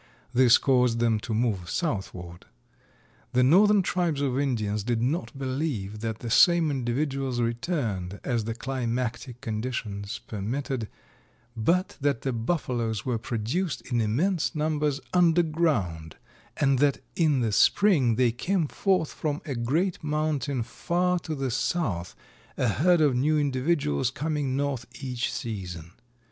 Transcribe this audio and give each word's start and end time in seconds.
This 0.33 0.57
caused 0.57 0.97
them 0.97 1.19
to 1.19 1.31
move 1.31 1.69
southward. 1.69 2.47
The 3.33 3.43
northern 3.43 3.83
tribes 3.83 4.19
of 4.19 4.39
Indians 4.39 4.83
did 4.83 4.99
not 4.99 5.37
believe 5.37 5.99
that 5.99 6.21
the 6.21 6.29
same 6.31 6.71
individuals 6.71 7.39
returned, 7.39 8.19
as 8.23 8.45
the 8.45 8.55
climatic 8.55 9.41
conditions 9.41 10.17
permitted, 10.17 10.87
but 11.55 11.97
that 12.01 12.21
the 12.23 12.33
Buffaloes 12.33 13.05
were 13.05 13.19
produced 13.19 13.81
in 13.91 14.01
immense 14.01 14.55
numbers 14.55 15.01
under 15.13 15.43
ground 15.43 16.15
and 16.57 16.79
that 16.79 16.97
in 17.15 17.41
the 17.41 17.51
spring 17.51 18.15
they 18.15 18.31
came 18.31 18.67
forth 18.67 19.13
from 19.13 19.39
a 19.45 19.53
great 19.53 20.03
mountain 20.03 20.63
far 20.63 21.19
to 21.19 21.35
the 21.35 21.51
south, 21.51 22.15
a 22.57 22.67
herd 22.67 23.01
of 23.01 23.15
new 23.15 23.37
individuals 23.37 24.09
coming 24.09 24.55
north 24.57 24.87
each 24.99 25.31
season. 25.31 25.91